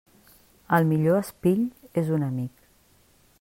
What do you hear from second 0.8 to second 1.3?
millor